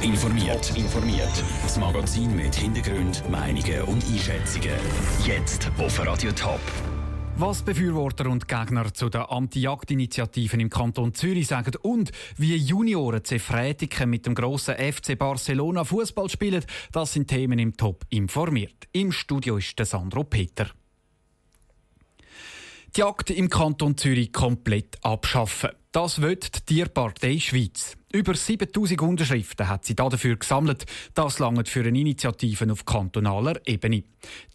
[0.00, 0.76] Top informiert.
[0.76, 1.44] informiert.
[1.62, 4.78] Das Magazin mit Hintergrund, Meinungen und Einschätzungen.
[5.26, 6.60] Jetzt auf Radio Top.
[7.36, 14.10] Was Befürworter und Gegner zu den Anti-Jagd-Initiativen im Kanton Zürich sagen und wie Junioren Zefrätiken
[14.10, 18.88] mit dem grossen FC Barcelona Fußball spielen, das sind Themen im Top informiert.
[18.92, 20.66] Im Studio ist der Sandro Peter.
[22.96, 25.70] Die Jagd im Kanton Zürich komplett abschaffen.
[25.92, 27.96] Das wird die Tierpartei Schweiz.
[28.12, 30.86] Über 7000 Unterschriften hat sie dafür gesammelt.
[31.14, 34.02] Das langt für eine Initiative auf kantonaler Ebene.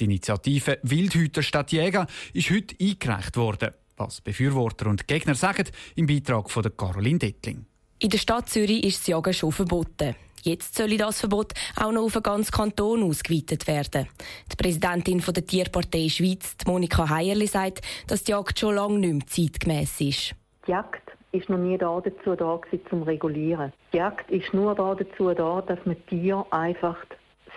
[0.00, 3.70] Die Initiative Wildhüter statt Jäger ist heute eingereicht worden.
[3.96, 7.66] Was Befürworter und Gegner sagen, im Beitrag von Caroline Dettling.
[8.00, 10.16] In der Stadt Zürich ist das Jagen schon verboten.
[10.44, 14.06] Jetzt soll das Verbot auch noch auf den ganzen Kanton ausgeweitet werden.
[14.52, 19.26] Die Präsidentin der Tierpartei Schweiz, Monika Heierli, sagt, dass die Jagd schon lange nicht mehr
[19.26, 20.34] zeitgemäß ist.
[20.66, 23.72] Die Jagd ist noch nie da dazu da gewesen, zum regulieren.
[23.94, 26.98] Die Jagd ist nur da dazu da, dass man Tiere einfach,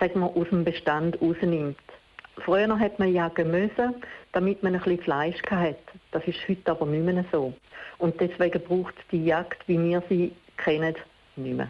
[0.00, 1.76] sagen wir, aus dem Bestand rausnimmt.
[2.42, 3.96] Früher hat man jagen müssen,
[4.32, 5.76] damit man ein bisschen Fleisch hatte.
[6.12, 7.52] Das ist heute aber nicht mehr so.
[7.98, 10.94] Und deswegen braucht die Jagd, wie wir sie kennen,
[11.36, 11.68] nicht mehr.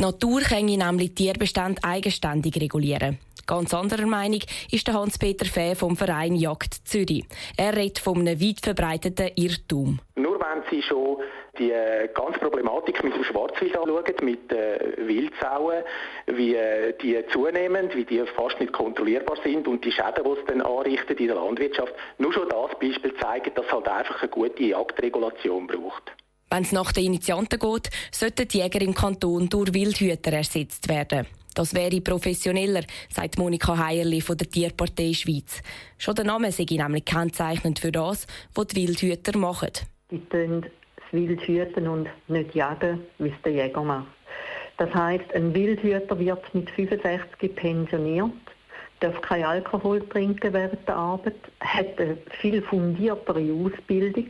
[0.00, 3.18] Die Natur kann nämlich Tierbestände eigenständig regulieren.
[3.48, 4.38] Ganz anderer Meinung
[4.70, 7.24] ist der Hans-Peter Fäh vom Verein Jagd Zürich.
[7.56, 9.98] Er redet von einem weit verbreiteten Irrtum.
[10.14, 11.16] Nur wenn Sie schon
[11.58, 15.82] die äh, ganze Problematik mit dem Schwarzwild anschauen, mit äh, Wildsauen,
[16.26, 20.46] wie äh, die zunehmen, wie die fast nicht kontrollierbar sind und die Schäden, die es
[20.46, 21.92] dann anrichten in der Landwirtschaft.
[22.18, 26.12] Nur schon das Beispiel zeigt, dass es halt einfach eine gute Jagdregulation braucht.
[26.50, 31.26] Wenn es nach den Initianten geht, sollten die Jäger im Kanton durch Wildhüter ersetzt werden.
[31.54, 35.60] Das wäre professioneller, sagt Monika Heierli von der Tierpartei Schweiz.
[35.98, 39.72] Schon der Name sei nämlich kennzeichnend für das, was die Wildhüter machen.
[40.10, 44.06] Die tun das Wild hüten und nicht jagen, wie es der Jäger macht.
[44.76, 48.30] Das heisst, ein Wildhüter wird mit 65 pensioniert,
[49.00, 54.28] darf kein Alkohol trinken während der Arbeit, hat eine viel fundiertere Ausbildung,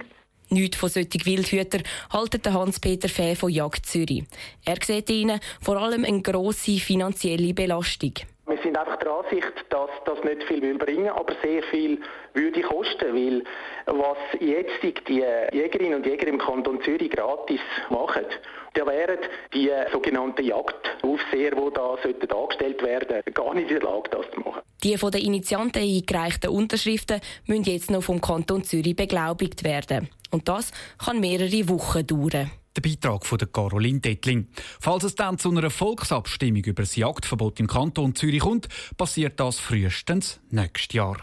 [0.51, 4.25] Nicht von solchen Wildhütern haltet Hans-Peter Fäh von Jagd Zürich.
[4.65, 8.15] Er sieht ihnen vor allem eine grosse finanzielle Belastung.
[8.47, 12.01] Wir sind einfach der Ansicht, dass das nicht viel will bringen, aber sehr viel
[12.33, 13.45] würde kosten, weil
[13.85, 15.23] was jetzt die
[15.53, 17.61] Jägerinnen und Jäger im Kanton Zürich gratis
[17.91, 18.25] machen,
[18.73, 19.19] da wären
[19.53, 24.41] die sogenannten Jagdaufseher, die da sollten angestellt werden, gar nicht in der Lage, das zu
[24.41, 24.63] machen.
[24.83, 30.09] Die von den Initianten eingereichten Unterschriften müssen jetzt noch vom Kanton Zürich beglaubigt werden.
[30.31, 32.51] Und das kann mehrere Wochen dauern.
[32.77, 34.49] Der Beitrag von Caroline Dettling.
[34.81, 39.59] Falls es dann zu einer Volksabstimmung über das Jagdverbot im Kanton Zürich kommt, passiert das
[39.59, 41.17] frühestens nächstes Jahr.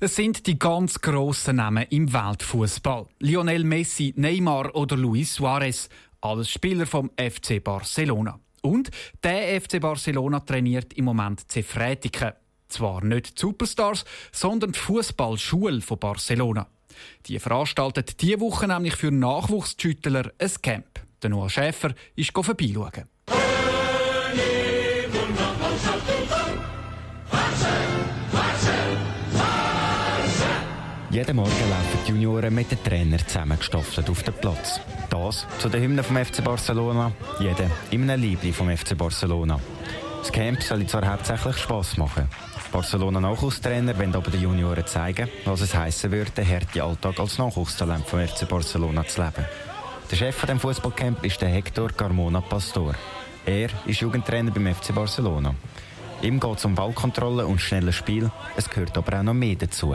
[0.00, 3.06] Es sind die ganz grossen Namen im Weltfußball.
[3.18, 5.88] Lionel Messi, Neymar oder Luis Suarez,
[6.20, 8.38] alles Spieler vom FC Barcelona.
[8.62, 8.90] Und
[9.22, 12.32] der FC Barcelona trainiert im Moment Zefrätiken.
[12.68, 16.66] Zwar nicht die Superstars, sondern die Fußballschule von Barcelona.
[17.26, 21.00] Die veranstaltet diese Woche nämlich für Nachwuchsschüttler ein Camp.
[21.22, 23.04] Der Noah Schäfer ist vorbeischauen.
[31.10, 34.78] Jeden Morgen laufen die Junioren mit den Trainern zusammengestaffelt auf den Platz.
[35.08, 39.58] Das zu den Hymnen vom FC Barcelona, jeder in einem Liebling vom FC Barcelona.
[40.18, 42.28] Das Camp soll zwar hauptsächlich Spass machen.
[42.78, 47.36] Barcelona Nachwuchstrainer wollen aber den Junioren zeigen, was es heissen würde, den harten Alltag als
[47.36, 49.44] Nachwuchstalent vom FC Barcelona zu leben.
[50.08, 52.94] Der Chef von dem Fußballcamp ist der Hector Carmona Pastor.
[53.44, 55.56] Er ist Jugendtrainer beim FC Barcelona.
[56.20, 58.30] Ihm geht es um Ballkontrolle und schnelles Spiel.
[58.56, 59.94] Es gehört aber auch noch mehr dazu.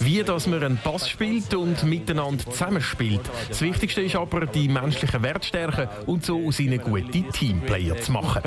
[0.00, 3.20] Wie dass man einen Pass spielt und miteinander zusammenspielt.
[3.48, 8.42] Das Wichtigste ist aber, die menschlichen Wertstärken und so aus ihnen gute Teamplayer zu machen.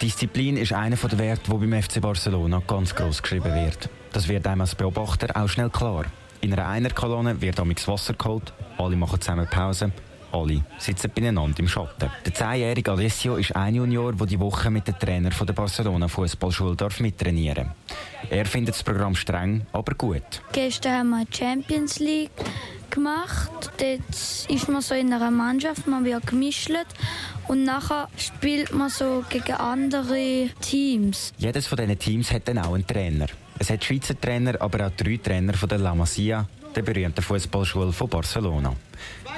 [0.00, 3.88] Disziplin ist einer der Werte, die beim FC Barcelona ganz gross geschrieben wird.
[4.12, 6.04] Das wird einem als Beobachter auch schnell klar.
[6.40, 9.92] In einer Einerkolonne wird amigs Wasser geholt, alle machen zusammen Pause
[10.32, 12.10] alle sitzen beieinander im Schatten.
[12.24, 16.08] Der 10-jährige Alessio ist ein Junior, der die Woche mit dem Trainer von der Barcelona
[16.08, 18.30] Fußballschule mittrainieren darf.
[18.30, 20.42] Er findet das Programm streng, aber gut.
[20.52, 22.30] Gestern haben wir die Champions League
[22.90, 23.50] gemacht.
[23.78, 26.70] Dort ist man so in einer Mannschaft, man wird gemischt
[27.48, 31.32] und nachher spielt man so gegen andere Teams.
[31.38, 33.26] Jedes von diesen Teams hat dann auch einen Trainer.
[33.58, 37.92] Es hat Schweizer Trainer, aber auch drei Trainer von der La Masia, der berühmten Fußballschule
[37.92, 38.74] von Barcelona.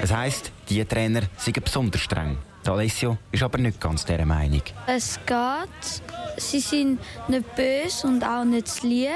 [0.01, 2.37] Es heisst, die Trainer sind besonders streng.
[2.65, 4.61] Alessio ist aber nicht ganz dieser Meinung.
[4.87, 6.01] Es geht.
[6.37, 9.09] Sie sind nicht böse und auch nicht lieb.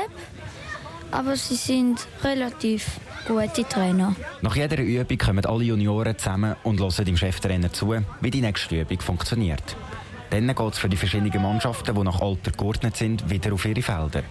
[1.11, 4.15] aber sie sind relativ gute Trainer.
[4.41, 8.81] Nach jeder Übung kommen alle Junioren zusammen und hören dem Cheftrainer zu, wie die nächste
[8.81, 9.75] Übung funktioniert.
[10.29, 13.81] Dann geht es für die verschiedenen Mannschaften, die nach Alter geordnet sind, wieder auf ihre
[13.81, 14.23] Felder.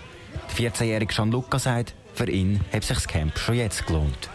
[0.58, 4.30] Der 14-jährige Gianluca sagt, für ihn hat sich das Camp schon jetzt gelohnt.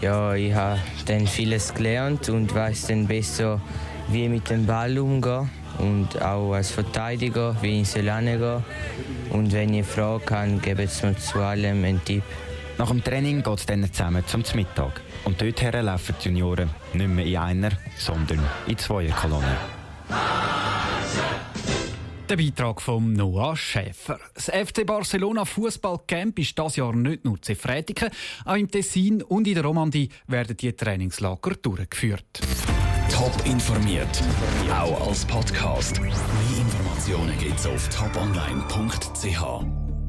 [0.00, 3.60] Ja, ich habe dann vieles gelernt und weiß dann besser,
[4.08, 8.64] wie mit dem Ball umgehen und auch als Verteidiger, wie ich soll angehen.
[9.30, 12.22] Und wenn ich eine Frage habe, gebe ich mir zu allem einen Tipp.
[12.78, 15.00] Nach dem Training geht es dann zusammen zum Mittag.
[15.24, 19.56] Und dorthin laufen die Junioren nicht mehr in einer, sondern in zwei Kolonnen.
[22.28, 24.18] Der Beitrag von Noah Schäfer.
[24.34, 28.10] Das FC Barcelona Fußballcamp ist das Jahr nicht nur zu Frätiken,
[28.44, 32.40] auch im Tessin und in der Romandie werden die Trainingslager durchgeführt.
[33.12, 34.22] Top informiert,
[34.68, 36.00] auch als Podcast.
[36.00, 36.10] Mehr
[36.58, 39.85] Informationen gibt's auf toponline.ch.